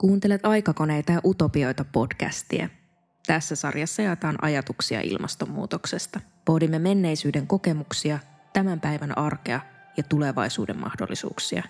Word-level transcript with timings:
Kuuntelet 0.00 0.46
Aikakoneita 0.46 1.12
ja 1.12 1.20
utopioita 1.24 1.84
podcastia. 1.92 2.68
Tässä 3.26 3.56
sarjassa 3.56 4.02
jaetaan 4.02 4.38
ajatuksia 4.42 5.00
ilmastonmuutoksesta. 5.00 6.20
Pohdimme 6.44 6.78
menneisyyden 6.78 7.46
kokemuksia, 7.46 8.18
tämän 8.52 8.80
päivän 8.80 9.18
arkea 9.18 9.60
ja 9.96 10.02
tulevaisuuden 10.08 10.78
mahdollisuuksia. 10.78 11.62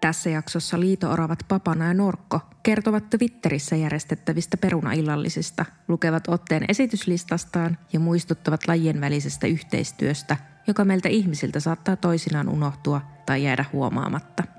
Tässä 0.00 0.30
jaksossa 0.30 0.80
liitooravat 0.80 1.38
Papana 1.48 1.84
ja 1.84 1.94
Norkko 1.94 2.40
kertovat 2.62 3.10
Twitterissä 3.10 3.76
järjestettävistä 3.76 4.56
perunaillallisista, 4.56 5.64
lukevat 5.88 6.28
otteen 6.28 6.64
esityslistastaan 6.68 7.78
ja 7.92 8.00
muistuttavat 8.00 8.68
lajien 8.68 9.00
välisestä 9.00 9.46
yhteistyöstä, 9.46 10.36
joka 10.66 10.84
meiltä 10.84 11.08
ihmisiltä 11.08 11.60
saattaa 11.60 11.96
toisinaan 11.96 12.48
unohtua 12.48 13.00
tai 13.26 13.44
jäädä 13.44 13.64
huomaamatta– 13.72 14.42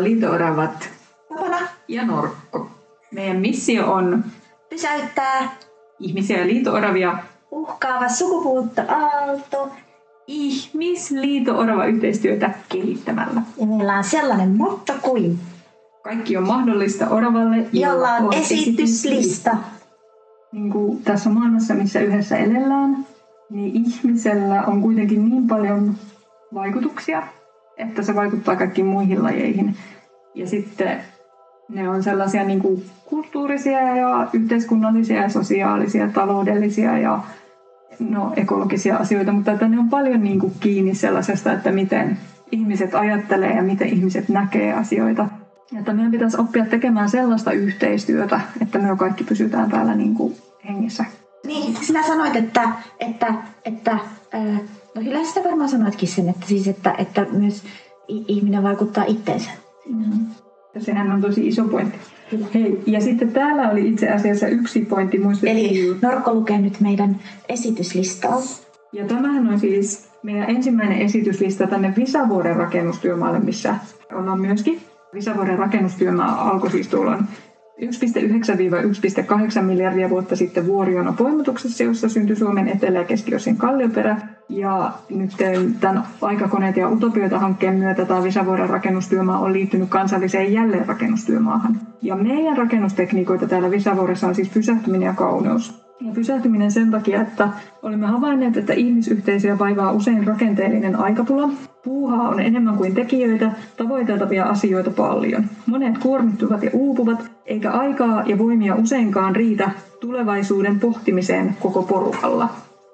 liito-oravat 0.00 0.90
Tapana 1.28 1.58
ja 1.88 2.06
Norkko. 2.06 2.70
Meidän 3.12 3.36
missio 3.36 3.92
on 3.92 4.24
pysäyttää 4.70 5.56
ihmisiä 5.98 6.38
ja 6.40 6.46
liito-oravia 6.46 7.18
uhkaava 7.50 8.08
sukupuuttoaalto 8.08 9.70
ihmis-liito-orava 10.26 11.84
yhteistyötä 11.84 12.50
kehittämällä. 12.68 13.42
Ja 13.60 13.66
meillä 13.66 13.96
on 13.96 14.04
sellainen 14.04 14.56
motto 14.56 14.92
kuin 15.02 15.38
Kaikki 16.06 16.36
on 16.36 16.46
mahdollista 16.46 17.08
oravalle, 17.08 17.68
jolla 17.72 18.08
on 18.08 18.32
esityslista. 18.32 19.56
Niin 20.52 20.70
kuin 20.70 21.02
tässä 21.02 21.30
maailmassa, 21.30 21.74
missä 21.74 22.00
yhdessä 22.00 22.36
elellään, 22.36 23.06
niin 23.50 23.76
ihmisellä 23.76 24.62
on 24.62 24.82
kuitenkin 24.82 25.28
niin 25.30 25.46
paljon 25.46 25.94
vaikutuksia, 26.54 27.22
että 27.76 28.02
se 28.02 28.14
vaikuttaa 28.14 28.56
kaikkiin 28.56 28.86
muihin 28.86 29.22
lajeihin. 29.22 29.76
Ja 30.34 30.46
sitten 30.46 31.00
ne 31.68 31.88
on 31.88 32.02
sellaisia 32.02 32.44
niin 32.44 32.60
kuin 32.60 32.84
kulttuurisia 33.04 33.96
ja 33.96 34.28
yhteiskunnallisia 34.32 35.22
ja 35.22 35.28
sosiaalisia, 35.28 36.08
taloudellisia 36.08 36.98
ja 36.98 37.20
no, 37.98 38.32
ekologisia 38.36 38.96
asioita, 38.96 39.32
mutta 39.32 39.52
että 39.52 39.68
ne 39.68 39.78
on 39.78 39.88
paljon 39.88 40.24
niin 40.24 40.38
kuin 40.38 40.52
kiinni 40.60 40.94
sellaisesta, 40.94 41.52
että 41.52 41.72
miten 41.72 42.18
ihmiset 42.52 42.94
ajattelee 42.94 43.52
ja 43.56 43.62
miten 43.62 43.88
ihmiset 43.88 44.28
näkee 44.28 44.72
asioita. 44.72 45.28
Että 45.78 45.92
meidän 45.92 46.12
pitäisi 46.12 46.40
oppia 46.40 46.64
tekemään 46.64 47.08
sellaista 47.08 47.52
yhteistyötä, 47.52 48.40
että 48.62 48.78
me 48.78 48.96
kaikki 48.96 49.24
pysytään 49.24 49.70
täällä 49.70 49.94
niin 49.94 50.14
kuin 50.14 50.36
hengissä. 50.68 51.04
Niin, 51.46 51.76
sinä 51.82 52.06
sanoit, 52.06 52.36
että, 52.36 52.68
että, 53.00 53.34
että 53.64 53.98
no 54.94 55.02
kyllä 55.02 55.24
sitä 55.24 55.44
varmaan 55.44 55.68
sanoitkin 55.68 56.08
sen, 56.08 56.28
että, 56.28 56.46
siis, 56.46 56.68
että, 56.68 56.94
että 56.98 57.26
myös 57.32 57.62
ihminen 58.08 58.62
vaikuttaa 58.62 59.04
itteensä. 59.04 59.50
Mm. 59.92 60.26
Ja 60.74 60.80
sehän 60.80 61.12
on 61.12 61.20
tosi 61.20 61.48
iso 61.48 61.64
pointti. 61.64 61.98
Hei, 62.54 62.82
ja 62.86 63.00
sitten 63.00 63.32
täällä 63.32 63.70
oli 63.70 63.88
itse 63.88 64.08
asiassa 64.08 64.46
yksi 64.46 64.80
pointti. 64.80 65.20
Eli 65.46 65.98
Norkko 66.02 66.34
lukee 66.34 66.58
nyt 66.58 66.80
meidän 66.80 67.20
esityslistaa. 67.48 68.42
Ja 68.92 69.06
tämähän 69.06 69.48
on 69.48 69.60
siis 69.60 70.08
meidän 70.22 70.50
ensimmäinen 70.50 70.98
esityslista 70.98 71.66
tänne 71.66 71.94
Visavuoren 71.96 72.56
rakennustyömaalle, 72.56 73.38
missä 73.38 73.74
ollaan 74.12 74.40
myöskin. 74.40 74.80
Visavuoren 75.14 75.58
rakennustyömaa 75.58 76.50
alkoi 76.50 76.70
siis 76.70 76.88
tuolla 76.88 77.18
1,9-1,8 77.80 79.62
miljardia 79.62 80.10
vuotta 80.10 80.36
sitten 80.36 80.66
Vuoriona 80.66 81.12
poimutuksessa, 81.12 81.84
jossa 81.84 82.08
syntyi 82.08 82.36
Suomen 82.36 82.68
etelä- 82.68 82.98
ja 82.98 83.04
keskiosin 83.04 83.56
kallioperä. 83.56 84.16
Ja 84.48 84.92
nyt 85.10 85.30
tämän 85.80 86.02
aikakoneet 86.22 86.76
ja 86.76 86.88
utopioita 86.88 87.38
hankkeen 87.38 87.74
myötä 87.74 88.04
tämä 88.04 88.22
Visavuoren 88.22 88.68
rakennustyömaa 88.68 89.38
on 89.38 89.52
liittynyt 89.52 89.88
kansalliseen 89.88 90.52
jälleenrakennustyömaahan. 90.52 91.80
Ja 92.02 92.14
meidän 92.14 92.56
rakennustekniikoita 92.56 93.46
täällä 93.46 93.70
Visavuoressa 93.70 94.26
on 94.26 94.34
siis 94.34 94.48
pysähtyminen 94.48 95.06
ja 95.06 95.12
kauneus. 95.12 95.86
Ja 96.00 96.12
pysähtyminen 96.12 96.70
sen 96.70 96.90
takia, 96.90 97.20
että 97.20 97.48
olimme 97.82 98.06
havainneet, 98.06 98.56
että 98.56 98.72
ihmisyhteisöjä 98.72 99.58
vaivaa 99.58 99.92
usein 99.92 100.26
rakenteellinen 100.26 100.96
aikapula. 100.96 101.48
Puuhaa 101.86 102.28
on 102.28 102.40
enemmän 102.40 102.76
kuin 102.76 102.94
tekijöitä, 102.94 103.52
tavoiteltavia 103.76 104.44
asioita 104.44 104.90
paljon. 104.90 105.44
Monet 105.66 105.98
kuormittuvat 105.98 106.62
ja 106.62 106.70
uupuvat, 106.72 107.30
eikä 107.44 107.70
aikaa 107.70 108.22
ja 108.26 108.38
voimia 108.38 108.74
useinkaan 108.74 109.36
riitä 109.36 109.70
tulevaisuuden 110.00 110.80
pohtimiseen 110.80 111.56
koko 111.60 111.82
porukalla. 111.82 112.48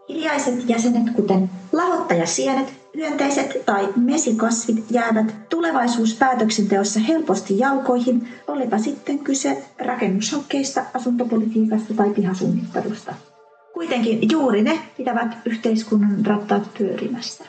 Hiljaiset 0.09 0.69
jäsenet, 0.69 1.11
kuten 1.15 1.51
lahottajasienet, 1.73 2.75
hyönteiset 2.97 3.67
tai 3.67 3.89
mesikasvit 3.97 4.85
jäävät 4.91 5.35
tulevaisuuspäätöksenteossa 5.49 7.01
helposti 7.01 7.59
jalkoihin, 7.59 8.29
olipa 8.49 8.79
sitten 8.79 9.19
kyse 9.19 9.65
rakennushankkeista, 9.79 10.85
asuntopolitiikasta 10.95 11.95
tai 11.95 12.11
pihasuunnittelusta. 12.11 13.15
Kuitenkin 13.75 14.31
juuri 14.33 14.63
ne 14.63 14.79
pitävät 14.97 15.39
yhteiskunnan 15.45 16.27
rattaat 16.27 16.71
pyörimässä. 16.79 17.45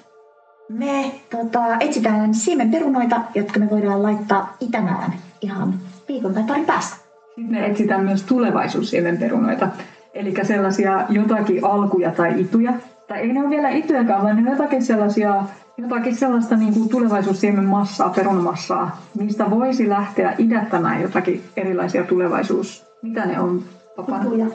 Me 0.69 1.11
tota, 1.29 1.77
etsitään 1.79 2.33
siemenperunoita, 2.33 3.21
jotka 3.35 3.59
me 3.59 3.69
voidaan 3.69 4.03
laittaa 4.03 4.57
itämään 4.59 5.13
ihan 5.41 5.73
viikon 6.07 6.33
tai 6.33 6.43
parin 6.43 6.65
päästä. 6.65 6.95
Sitten 7.35 7.51
me 7.51 7.65
etsitään 7.65 8.03
myös 8.03 8.23
tulevaisuussiemenperunoita, 8.23 9.67
eli 10.13 10.33
sellaisia 10.43 11.05
jotakin 11.09 11.65
alkuja 11.65 12.11
tai 12.11 12.41
ituja, 12.41 12.73
tai 13.07 13.19
ei 13.19 13.33
ne 13.33 13.41
ole 13.41 13.49
vielä 13.49 13.69
itujakaan, 13.69 14.23
vaan 14.23 14.35
ne 14.35 14.51
on 14.51 14.57
jotakin 14.57 14.83
sellaisia 14.83 15.43
jotakin 15.77 16.15
sellaista 16.15 16.55
niin 16.55 16.73
kuin 16.73 16.89
tulevaisuussiemen 16.89 17.65
massaa, 17.65 18.09
perunamassaa, 18.09 19.01
mistä 19.19 19.51
voisi 19.51 19.89
lähteä 19.89 20.35
idättämään 20.37 21.01
jotakin 21.01 21.43
erilaisia 21.57 22.03
tulevaisuus... 22.03 22.85
Mitä 23.01 23.25
ne 23.25 23.39
on, 23.39 23.63
papa? 23.95 24.17
Ituja. 24.17 24.45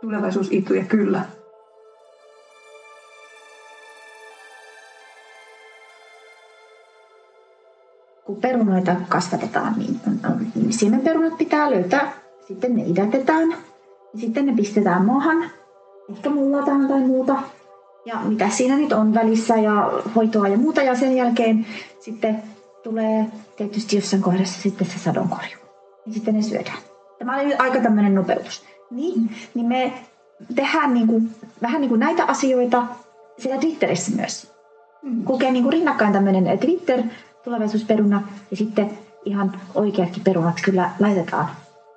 Tulevaisuusituja, 0.00 0.84
kyllä. 0.84 1.22
Kun 8.30 8.40
perunoita 8.40 8.96
kasvatetaan, 9.08 9.74
niin, 9.78 10.00
niin 10.54 10.72
siemenperunat 10.72 11.38
pitää 11.38 11.70
löytää. 11.70 12.12
Sitten 12.48 12.76
ne 12.76 12.82
idätetään. 12.86 13.54
Sitten 14.20 14.46
ne 14.46 14.52
pistetään 14.52 15.04
maahan. 15.04 15.50
Ehkä 16.10 16.30
mullataan 16.30 16.88
tai 16.88 17.00
muuta 17.00 17.42
ja 18.04 18.14
mitä 18.24 18.48
siinä 18.48 18.76
nyt 18.76 18.92
on 18.92 19.14
välissä 19.14 19.56
ja 19.56 19.92
hoitoa 20.16 20.48
ja 20.48 20.58
muuta. 20.58 20.82
Ja 20.82 20.94
sen 20.94 21.16
jälkeen 21.16 21.66
sitten 22.00 22.42
tulee 22.82 23.26
tietysti 23.56 23.96
jossain 23.96 24.22
kohdassa 24.22 24.62
sitten 24.62 24.86
se 24.86 24.98
sadonkorju. 24.98 25.58
Ja 26.06 26.12
sitten 26.12 26.34
ne 26.34 26.42
syödään. 26.42 26.78
Tämä 27.18 27.40
oli 27.40 27.54
aika 27.54 27.80
tämmöinen 27.80 28.14
nopeutus. 28.14 28.64
Niin, 28.90 29.20
mm. 29.20 29.28
niin 29.54 29.66
me 29.66 29.92
tehdään 30.54 30.94
niin 30.94 31.06
kuin, 31.06 31.30
vähän 31.62 31.80
niin 31.80 31.88
kuin 31.88 32.00
näitä 32.00 32.24
asioita 32.24 32.86
siellä 33.38 33.60
Twitterissä 33.60 34.12
myös. 34.16 34.52
Mm. 35.02 35.24
Kulkee 35.24 35.50
niin 35.50 35.62
kuin 35.62 35.72
rinnakkain 35.72 36.12
tämmöinen 36.12 36.58
Twitter, 36.58 37.02
tulevaisuusperuna 37.44 38.22
ja 38.50 38.56
sitten 38.56 38.90
ihan 39.24 39.52
oikeatkin 39.74 40.24
perunat 40.24 40.56
kyllä 40.64 40.90
laitetaan 41.00 41.48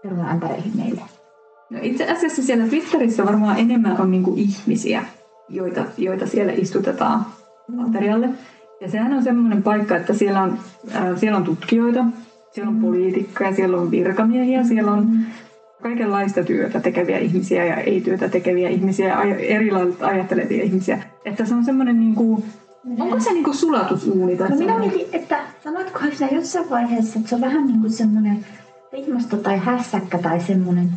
perunaämpäreihin 0.04 0.78
meille. 0.78 1.02
No 1.70 1.80
itse 1.82 2.12
asiassa 2.12 2.44
siellä 2.44 2.68
Twitterissä 2.68 3.26
varmaan 3.26 3.60
enemmän 3.60 4.02
on 4.02 4.12
niin 4.12 4.38
ihmisiä 4.38 5.06
joita, 5.50 5.86
joita 5.98 6.28
siellä 6.28 6.54
istutetaan 6.56 7.26
materiaalle. 7.68 8.30
Ja 8.82 8.92
sehän 8.92 9.14
on 9.14 9.24
semmoinen 9.24 9.64
paikka, 9.64 9.98
että 9.98 10.14
siellä 10.14 10.42
on, 10.42 10.60
äh, 10.96 11.18
siellä 11.18 11.38
on 11.38 11.44
tutkijoita, 11.44 12.06
siellä 12.52 12.70
on 12.70 12.82
poliitikkoja, 12.82 13.56
siellä 13.56 13.78
on 13.78 13.92
virkamiehiä, 13.92 14.64
siellä 14.64 14.92
on 14.92 15.20
kaikenlaista 15.82 16.44
työtä 16.44 16.80
tekeviä 16.80 17.18
ihmisiä 17.18 17.66
ja 17.66 17.76
ei-työtä 17.76 18.30
tekeviä 18.30 18.70
ihmisiä 18.70 19.08
ja 19.08 19.36
erilaisia 19.36 20.08
ajattelevia 20.08 20.64
ihmisiä. 20.64 21.04
Että 21.26 21.46
se 21.46 21.56
on 21.56 21.66
semmoinen 21.66 22.00
niin 22.00 22.16
kuin, 22.16 22.44
Onko 23.00 23.20
se 23.20 23.34
niin 23.34 23.44
kuin 23.44 23.56
sulatusuuni? 23.56 24.38
Tai 24.38 24.50
no 24.50 24.56
minä 24.56 24.80
mietin, 24.80 25.08
että 25.12 25.40
sanoitko 25.64 26.00
sinä 26.14 26.30
jossain 26.32 26.70
vaiheessa, 26.70 27.20
että 27.20 27.30
se 27.30 27.36
on 27.36 27.42
vähän 27.42 27.68
niin 27.68 27.82
kuin 27.82 27.92
semmoinen 27.92 28.46
ilmasto 28.94 29.38
tai 29.38 29.58
hässäkkä 29.58 30.18
tai 30.18 30.40
semmoinen, 30.40 30.90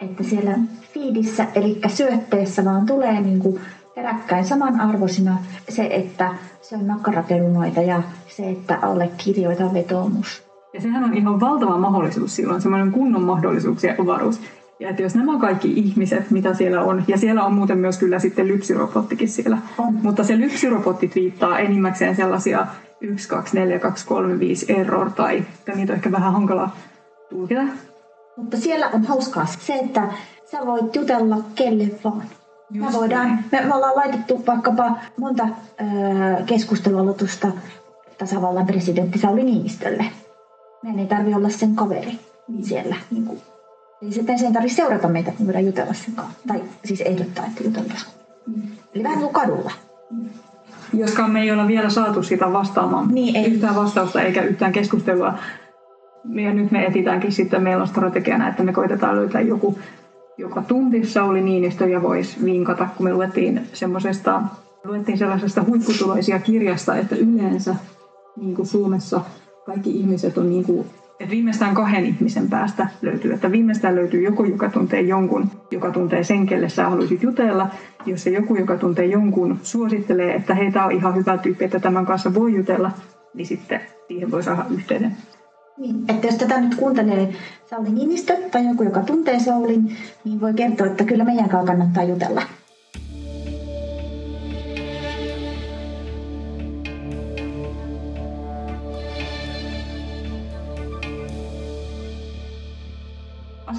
että 0.00 0.22
siellä 0.22 0.58
fiidissä, 0.94 1.46
eli 1.54 1.80
syötteessä 1.88 2.64
vaan 2.64 2.86
tulee 2.86 3.20
niin 3.20 3.38
kuin 3.38 3.60
peräkkäin 3.94 4.44
samanarvoisina 4.44 5.38
se, 5.68 5.88
että 5.90 6.34
se 6.62 6.76
on 6.76 6.84
makkaraperunoita 6.84 7.80
ja 7.80 8.02
se, 8.36 8.50
että 8.50 8.78
alle 8.82 9.10
kirjoita 9.16 9.74
vetoomus. 9.74 10.42
Ja 10.74 10.80
sehän 10.80 11.04
on 11.04 11.14
ihan 11.14 11.40
valtava 11.40 11.78
mahdollisuus 11.78 12.36
silloin, 12.36 12.62
semmoinen 12.62 12.92
kunnon 12.92 13.22
mahdollisuuksien 13.22 14.00
avaruus. 14.00 14.40
Ja 14.82 14.88
että 14.88 15.02
jos 15.02 15.14
nämä 15.14 15.38
kaikki 15.38 15.72
ihmiset, 15.76 16.30
mitä 16.30 16.54
siellä 16.54 16.82
on, 16.82 17.04
ja 17.08 17.18
siellä 17.18 17.44
on 17.44 17.54
muuten 17.54 17.78
myös 17.78 17.98
kyllä 17.98 18.18
sitten 18.18 18.48
lypsyrobottikin 18.48 19.28
siellä, 19.28 19.58
On. 19.78 19.94
mutta 20.02 20.24
se 20.24 20.38
lypsyrobotti 20.38 21.10
viittaa 21.14 21.58
enimmäkseen 21.58 22.16
sellaisia 22.16 22.66
1, 23.00 23.28
2, 23.28 23.56
4, 23.56 23.78
2, 23.78 24.06
3, 24.06 24.38
5 24.38 24.72
error, 24.72 25.10
tai 25.10 25.44
tai 25.64 25.76
niitä 25.76 25.92
on 25.92 25.96
ehkä 25.96 26.12
vähän 26.12 26.32
hankala 26.32 26.70
tulkita. 27.30 27.60
Mutta 28.36 28.56
siellä 28.56 28.88
on 28.92 29.04
hauskaa 29.04 29.46
se, 29.46 29.74
että 29.74 30.02
sä 30.50 30.66
voit 30.66 30.96
jutella 30.96 31.36
kelle 31.54 31.90
vaan. 32.04 32.22
Me, 32.70 32.86
voidaan, 32.92 33.26
näin. 33.26 33.44
me, 33.52 33.60
me 33.60 33.74
ollaan 33.74 33.96
laitettu 33.96 34.46
vaikkapa 34.46 34.96
monta 35.16 35.48
keskustelualoitusta 36.46 37.48
tasavallan 38.18 38.66
presidentti 38.66 39.18
Sauli 39.18 39.44
Niinistölle. 39.44 40.04
Meidän 40.82 41.00
ei 41.00 41.06
tarvi 41.06 41.34
olla 41.34 41.48
sen 41.48 41.74
kaveri 41.74 42.18
siellä. 42.62 42.96
Niin 43.10 43.24
kuin. 43.24 43.51
Eli 44.02 44.12
sitten 44.12 44.38
sen 44.38 44.52
tarvitse 44.52 44.76
seurata 44.76 45.08
meitä, 45.08 45.32
me 45.38 45.46
voidaan 45.46 45.66
jutella 45.66 45.92
sen 45.92 46.14
kanssa. 46.14 46.38
Tai 46.46 46.62
siis 46.84 47.00
ehdottaa, 47.00 47.44
että 47.46 47.64
jutellaan. 47.64 48.00
Eli 48.94 49.04
vähän 49.04 49.18
kuin 49.18 49.32
kadulla. 49.32 49.72
Joskaan 50.94 51.30
me 51.30 51.42
ei 51.42 51.52
olla 51.52 51.68
vielä 51.68 51.90
saatu 51.90 52.22
sitä 52.22 52.52
vastaamaan 52.52 53.08
Niin, 53.08 53.36
ei. 53.36 53.44
yhtään 53.44 53.74
vastausta 53.74 54.22
eikä 54.22 54.42
yhtään 54.42 54.72
keskustelua. 54.72 55.34
Ja 56.34 56.54
nyt 56.54 56.70
me 56.70 56.84
etitäänkin 56.86 57.32
sitten, 57.32 57.62
meillä 57.62 57.82
on 57.82 57.88
strategiana, 57.88 58.48
että 58.48 58.62
me 58.62 58.72
koitetaan 58.72 59.16
löytää 59.16 59.40
joku, 59.40 59.78
joka 60.38 60.62
tuntisi 60.62 61.12
Sauli 61.12 61.40
Niinistö 61.40 61.88
ja 61.88 62.02
voisi 62.02 62.44
vinkata, 62.44 62.88
kun 62.96 63.06
me 63.06 63.12
luettiin 63.14 63.60
semmoisesta, 63.72 64.42
luettiin 64.84 65.18
sellaisesta 65.18 65.64
huipputuloisia 65.64 66.38
kirjasta, 66.38 66.96
että 66.96 67.16
yleensä 67.16 67.74
niin 68.36 68.56
kuin 68.56 68.66
Suomessa 68.66 69.20
kaikki 69.66 69.90
ihmiset 69.90 70.38
on 70.38 70.50
niin 70.50 70.64
kuin, 70.64 70.86
että 71.22 71.30
viimeistään 71.30 71.74
kahden 71.74 72.06
ihmisen 72.06 72.48
päästä 72.48 72.86
löytyy, 73.02 73.32
että 73.32 73.52
viimeistään 73.52 73.94
löytyy 73.94 74.22
joku, 74.22 74.44
joka 74.44 74.70
tuntee 74.70 75.00
jonkun, 75.00 75.50
joka 75.70 75.90
tuntee 75.90 76.24
sen, 76.24 76.46
kelle 76.46 76.68
sä 76.68 76.88
haluaisit 76.88 77.22
jutella. 77.22 77.70
Jos 78.06 78.22
se 78.22 78.30
joku, 78.30 78.56
joka 78.56 78.76
tuntee 78.76 79.06
jonkun, 79.06 79.58
suosittelee, 79.62 80.34
että 80.34 80.54
hei, 80.54 80.72
on 80.84 80.92
ihan 80.92 81.14
hyvä 81.14 81.38
tyyppi, 81.38 81.64
että 81.64 81.80
tämän 81.80 82.06
kanssa 82.06 82.34
voi 82.34 82.54
jutella, 82.54 82.90
niin 83.34 83.46
sitten 83.46 83.80
siihen 84.08 84.30
voi 84.30 84.42
saada 84.42 84.64
yhteyden. 84.70 85.16
Niin, 85.78 86.04
että 86.08 86.26
jos 86.26 86.36
tätä 86.36 86.60
nyt 86.60 86.74
kuuntelee 86.74 87.32
Sauli 87.70 87.90
Niinistö 87.90 88.36
tai 88.50 88.66
joku, 88.68 88.82
joka 88.82 89.00
tuntee 89.00 89.38
Saulin, 89.38 89.96
niin 90.24 90.40
voi 90.40 90.54
kertoa, 90.54 90.86
että 90.86 91.04
kyllä 91.04 91.24
meidän 91.24 91.48
kanssa 91.48 91.66
kannattaa 91.66 92.04
jutella. 92.04 92.42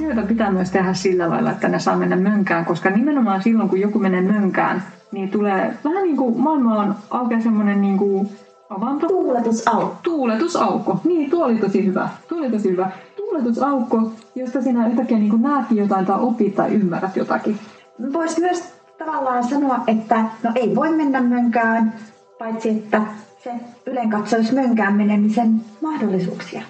Asioita 0.03 0.27
pitää 0.27 0.51
myös 0.51 0.71
tehdä 0.71 0.93
sillä 0.93 1.29
lailla, 1.29 1.51
että 1.51 1.67
ne 1.67 1.79
saa 1.79 1.95
mennä 1.95 2.15
mönkään, 2.15 2.65
koska 2.65 2.89
nimenomaan 2.89 3.43
silloin, 3.43 3.69
kun 3.69 3.79
joku 3.79 3.99
menee 3.99 4.21
mönkään, 4.21 4.83
niin 5.11 5.29
tulee 5.29 5.73
vähän 5.83 6.03
niin 6.03 6.17
kuin 6.17 6.39
maailmaan 6.39 6.95
aukeaa 7.09 7.41
semmoinen 7.41 7.81
niin 7.81 7.97
kuin 7.97 8.29
avanto. 8.69 9.07
Tuuletusaukko. 9.07 9.97
Tuuletusaukko. 10.03 10.99
Niin, 11.03 11.29
tuo 11.29 11.45
oli 11.45 11.55
tosi 11.55 11.85
hyvä. 11.85 12.09
Tuo 12.27 12.37
oli 12.37 12.51
tosi 12.51 12.71
hyvä. 12.71 12.91
Tuuletusaukko, 13.15 14.11
josta 14.35 14.61
sinä 14.61 14.87
yhtäkkiä 14.87 15.19
niin 15.19 15.41
näetkin 15.41 15.77
jotain 15.77 16.05
tai 16.05 16.19
opit 16.19 16.55
tai 16.55 16.73
ymmärrät 16.73 17.15
jotakin. 17.15 17.59
Voisi 18.13 18.41
myös 18.41 18.73
tavallaan 18.97 19.43
sanoa, 19.43 19.79
että 19.87 20.25
no 20.43 20.51
ei 20.55 20.75
voi 20.75 20.91
mennä 20.91 21.21
mönkään, 21.21 21.93
paitsi 22.39 22.69
että 22.69 23.01
se 23.43 23.51
ylenkatsoisi 23.85 24.55
mönkään 24.55 24.93
menemisen 24.93 25.61
mahdollisuuksia. 25.81 26.61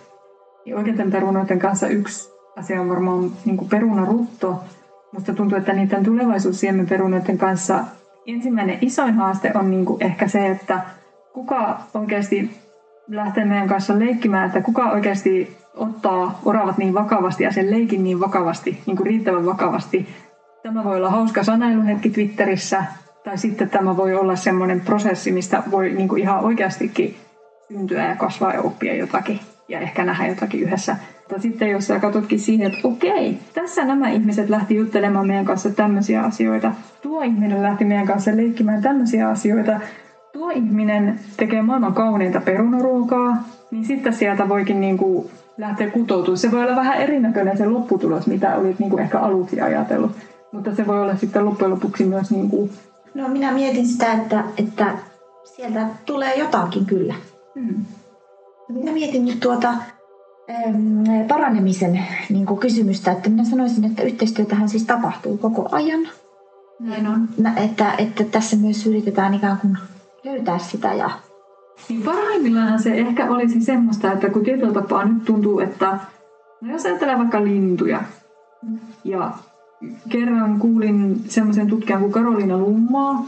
Ja 0.66 0.78
oikeiden 0.78 1.12
perunoiden 1.12 1.60
kanssa 1.60 1.88
yksi 1.88 2.33
asia 2.56 2.82
on 2.82 2.90
varmaan 2.90 3.32
niin 3.46 3.58
kuin 3.58 3.70
perunarutto. 3.70 4.64
Musta 5.12 5.34
tuntuu, 5.34 5.58
että 5.58 5.74
niiden 5.74 6.04
tulevaisuussiemenperunoiden 6.04 7.38
kanssa 7.38 7.84
ensimmäinen 8.28 8.78
isoin 8.82 9.14
haaste 9.14 9.52
on 9.56 9.72
niin 9.72 9.86
kuin 9.86 10.04
ehkä 10.04 10.28
se, 10.28 10.48
että 10.48 10.82
kuka 11.34 11.80
oikeasti 11.94 12.52
lähtee 13.08 13.46
meidän 13.46 13.68
kanssa 13.68 14.00
leikkimään, 14.00 14.46
että 14.46 14.62
kuka 14.62 14.92
oikeasti 14.92 15.58
ottaa 15.76 16.40
oravat 16.46 16.78
niin 16.78 16.94
vakavasti 16.94 17.44
ja 17.44 17.52
sen 17.52 17.72
leikin 17.72 18.04
niin 18.04 18.20
vakavasti, 18.20 18.82
niin 18.86 18.98
kuin 18.98 19.08
riittävän 19.08 19.46
vakavasti. 19.46 20.08
Tämä 20.64 20.84
voi 20.84 20.98
olla 20.98 21.10
hauska 21.10 21.44
sanailuhetki 21.44 22.10
Twitterissä, 22.10 22.84
tai 23.24 23.38
sitten 23.38 23.70
tämä 23.70 23.98
voi 23.98 24.16
olla 24.16 24.36
semmoinen 24.36 24.82
prosessi, 24.82 25.32
mistä 25.32 25.64
voi 25.72 25.90
niin 25.90 26.10
kuin 26.10 26.22
ihan 26.22 26.40
oikeastikin 26.40 27.16
syntyä 27.68 28.08
ja 28.08 28.16
kasvaa 28.16 28.54
ja 28.54 28.62
oppia 28.62 28.96
jotakin 28.96 29.40
ja 29.68 29.80
ehkä 29.80 30.04
nähdä 30.04 30.28
jotakin 30.28 30.62
yhdessä. 30.62 30.96
Mutta 31.20 31.42
sitten 31.42 31.70
jos 31.70 31.88
sä 31.88 32.00
katsotkin 32.00 32.40
siihen, 32.40 32.68
että 32.68 32.88
okei, 32.88 33.38
tässä 33.54 33.86
nämä 33.86 34.10
ihmiset 34.10 34.50
lähti 34.50 34.76
juttelemaan 34.76 35.28
meidän 35.28 35.46
kanssa 35.46 35.70
tämmöisiä 35.70 36.22
asioita. 36.22 36.72
Tuo 37.02 37.22
ihminen 37.22 37.64
lähti 37.64 37.86
meidän 37.86 38.08
kanssa 38.08 38.32
leikkimään 38.36 38.82
tämmöisiä 38.82 39.30
asioita. 39.30 39.80
Tuo 40.34 40.50
ihminen 40.50 41.20
tekee 41.38 41.62
maailman 41.62 41.94
kauneinta 41.94 42.42
perunaruokaa. 42.42 43.44
Niin 43.72 43.86
sitten 43.86 44.14
sieltä 44.14 44.50
voikin 44.50 44.82
niinku 44.82 45.32
lähteä 45.58 45.90
kutoutumaan. 45.90 46.38
Se 46.38 46.52
voi 46.52 46.64
olla 46.64 46.76
vähän 46.76 46.98
erinäköinen 46.98 47.58
se 47.58 47.66
lopputulos, 47.66 48.28
mitä 48.28 48.56
olit 48.56 48.80
niinku 48.80 48.98
ehkä 48.98 49.20
aluksi 49.20 49.62
ajatellut. 49.62 50.12
Mutta 50.52 50.76
se 50.76 50.88
voi 50.88 51.02
olla 51.02 51.16
sitten 51.16 51.46
loppujen 51.46 51.72
lopuksi 51.72 52.06
myös 52.06 52.32
niinku, 52.32 52.70
No 53.14 53.28
minä 53.28 53.52
mietin 53.52 53.88
sitä, 53.88 54.14
että, 54.14 54.44
että 54.58 54.98
sieltä 55.56 55.88
tulee 56.06 56.36
jotakin 56.36 56.86
kyllä. 56.86 57.16
hmm, 57.56 57.86
Minä 58.74 58.92
mietin 58.92 59.26
nyt 59.26 59.40
tuota 59.40 59.74
paranemisen 61.28 62.00
niin 62.30 62.46
kuin 62.46 62.60
kysymystä, 62.60 63.12
että 63.12 63.30
minä 63.30 63.44
sanoisin, 63.44 63.86
että 63.86 64.04
yhteistyötähän 64.04 64.70
siis 64.70 64.84
tapahtuu 64.84 65.38
koko 65.38 65.70
ajan. 65.72 66.08
näin 66.80 67.08
on. 67.08 67.28
Että, 67.58 67.94
että 67.98 68.24
tässä 68.24 68.56
myös 68.56 68.88
yritetään 68.88 69.34
ikään 69.34 69.58
kuin 69.58 69.78
löytää 70.24 70.58
sitä 70.58 70.94
ja 70.94 71.10
Niin 71.90 72.02
parhaimmillaan 72.02 72.82
se 72.82 72.94
ehkä 72.94 73.32
olisi 73.32 73.62
semmoista, 73.62 74.12
että 74.12 74.30
kun 74.30 74.44
tietyllä 74.44 74.74
tapaa 74.74 75.06
nyt 75.06 75.26
tuntuu, 75.26 75.60
että 75.60 76.00
no 76.62 76.72
jos 76.72 76.86
ajatellaan 76.86 77.20
vaikka 77.20 77.44
lintuja, 77.44 78.04
ja 79.04 79.32
kerran 80.10 80.60
kuulin 80.60 81.22
semmoisen 81.28 81.68
tutkijan 81.68 82.02
kuin 82.02 82.12
Karoliina 82.12 82.58
Lummaa 82.58 83.26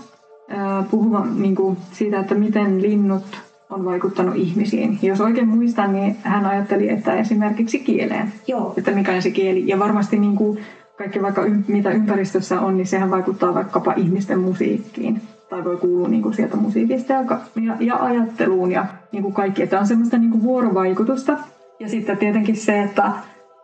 puhuvan 0.91 1.41
niin 1.41 1.55
kuin 1.55 1.77
siitä, 1.91 2.19
että 2.19 2.35
miten 2.35 2.81
linnut 2.81 3.44
on 3.69 3.85
vaikuttanut 3.85 4.35
ihmisiin. 4.35 4.99
Jos 5.01 5.21
oikein 5.21 5.47
muistan, 5.47 5.93
niin 5.93 6.15
hän 6.23 6.45
ajatteli, 6.45 6.89
että 6.89 7.13
esimerkiksi 7.13 7.79
kieleen, 7.79 8.33
joo, 8.47 8.73
että 8.77 8.91
mikä 8.91 9.15
on 9.15 9.21
se 9.21 9.31
kieli. 9.31 9.67
Ja 9.67 9.79
varmasti 9.79 10.19
niin 10.19 10.35
kuin 10.35 10.59
kaikki 10.97 11.21
vaikka 11.21 11.41
mitä 11.67 11.91
ympäristössä 11.91 12.61
on, 12.61 12.77
niin 12.77 12.87
sehän 12.87 13.11
vaikuttaa 13.11 13.53
vaikkapa 13.53 13.93
ihmisten 13.97 14.39
musiikkiin. 14.39 15.21
Tai 15.49 15.63
voi 15.63 15.77
kuulua 15.77 16.07
niin 16.07 16.21
kuin 16.21 16.33
sieltä 16.33 16.57
musiikista 16.57 17.13
ja, 17.13 17.25
ja, 17.61 17.77
ja 17.79 17.95
ajatteluun 17.95 18.71
ja 18.71 18.85
niin 19.11 19.23
kuin 19.23 19.33
kaikki. 19.33 19.63
Että 19.63 19.79
on 19.79 19.87
semmoista 19.87 20.17
niin 20.17 20.31
kuin 20.31 20.43
vuorovaikutusta. 20.43 21.37
Ja 21.79 21.89
sitten 21.89 22.17
tietenkin 22.17 22.55
se, 22.55 22.81
että, 22.81 23.11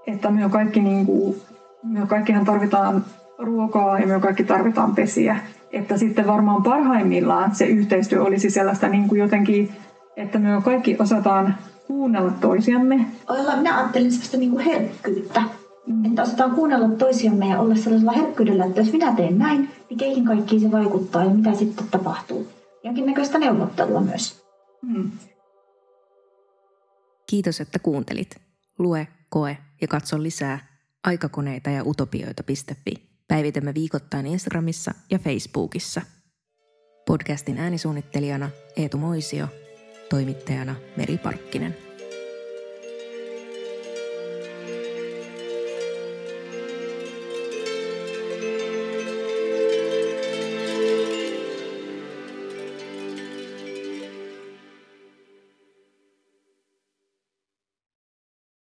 että 0.08 0.30
me 0.30 0.50
kaikki, 0.50 0.80
niin 0.80 1.06
kuin, 1.06 1.36
me 1.84 2.08
kaikkihan 2.08 2.46
tarvitaan 2.46 3.06
ruokaa 3.38 4.00
ja 4.00 4.08
me 4.08 4.20
kaikki 4.20 4.44
tarvitaan 4.44 4.96
pesiä. 4.96 5.38
Että 5.72 5.98
sitten 5.98 6.28
varmaan 6.28 6.64
parhaimmillaan 6.64 7.56
se 7.56 7.66
yhteistyö 7.66 8.24
olisi 8.24 8.50
sellaista 8.50 8.88
niin 8.88 9.08
kuin 9.08 9.20
jotenkin, 9.20 9.70
että 10.22 10.40
me 10.40 10.62
kaikki 10.64 10.96
osataan 11.00 11.56
kuunnella 11.88 12.32
toisiamme 12.32 13.06
olla, 13.30 13.56
minä 13.56 13.78
ajattelen 13.78 14.12
sellaista 14.12 14.38
niin 14.38 14.52
kuin 14.52 14.66
herkkyyttä. 14.66 15.44
Että 16.06 16.22
osataan 16.22 16.52
kuunnella 16.52 16.90
toisiamme 16.90 17.48
ja 17.48 17.60
olla 17.60 17.76
sellaisella 17.76 18.12
herkkyydellä, 18.12 18.66
että 18.66 18.82
jos 18.82 18.92
minä 18.92 19.16
teen 19.16 19.38
näin, 19.38 19.70
niin 19.90 19.98
keihin 19.98 20.26
kaikkiin 20.26 20.62
se 20.62 20.72
vaikuttaa 20.72 21.24
ja 21.24 21.30
mitä 21.30 21.54
sitten 21.54 21.88
tapahtuu. 21.92 22.48
Jonkinnäköistä 22.84 23.40
neuvottelua 23.40 24.02
myös. 24.02 24.46
Hmm. 24.88 25.12
Kiitos, 27.30 27.62
että 27.62 27.80
kuuntelit. 27.80 28.36
Lue, 28.80 29.08
koe 29.30 29.58
ja 29.82 29.88
katso 29.88 30.24
lisää 30.24 30.60
aikakoneita 31.04 31.70
ja 31.70 31.84
utopioita.fi. 31.86 32.94
Päivitämme 33.28 33.74
viikoittain 33.74 34.26
Instagramissa 34.26 34.92
ja 35.12 35.20
Facebookissa. 35.20 36.02
Podcastin 37.08 37.58
äänisuunnittelijana 37.58 38.50
Eetu 38.76 38.98
Moisio, 38.98 39.48
toimittajana 40.12 40.76
Meri 40.96 41.18
Parkkinen. 41.18 41.78